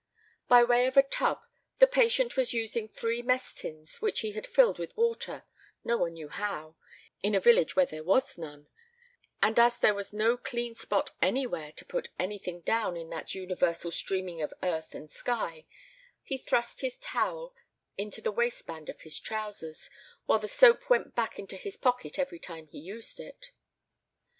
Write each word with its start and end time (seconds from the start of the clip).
By 0.47 0.63
way 0.63 0.87
of 0.87 0.97
a 0.97 1.03
tub, 1.03 1.41
the 1.77 1.85
patient 1.85 2.35
was 2.35 2.55
using 2.55 2.87
three 2.87 3.21
mess 3.21 3.53
tins 3.53 4.01
which 4.01 4.21
he 4.21 4.31
had 4.31 4.47
filled 4.47 4.79
with 4.79 4.97
water 4.97 5.43
no 5.83 5.95
one 5.95 6.13
knew 6.13 6.27
how 6.29 6.75
in 7.21 7.35
a 7.35 7.39
village 7.39 7.75
where 7.75 7.85
there 7.85 8.03
was 8.03 8.35
none; 8.35 8.67
and 9.43 9.59
as 9.59 9.77
there 9.77 9.93
was 9.93 10.11
no 10.11 10.37
clean 10.37 10.73
spot 10.73 11.11
anywhere 11.21 11.71
to 11.73 11.85
put 11.85 12.09
anything 12.17 12.61
down 12.61 12.97
in 12.97 13.11
that 13.11 13.35
universal 13.35 13.91
streaming 13.91 14.41
of 14.41 14.55
earth 14.63 14.95
and 14.95 15.11
sky, 15.11 15.67
he 16.23 16.35
thrust 16.35 16.81
his 16.81 16.97
towel 16.97 17.53
into 17.95 18.21
the 18.21 18.31
waistband 18.31 18.89
of 18.89 19.01
his 19.01 19.19
trousers, 19.19 19.91
while 20.25 20.39
the 20.39 20.47
soap 20.47 20.89
went 20.89 21.13
back 21.13 21.37
into 21.37 21.57
his 21.57 21.77
pocket 21.77 22.17
every 22.17 22.39
time 22.39 22.65
he 22.65 22.79
used 22.79 23.19
it. 23.19 23.51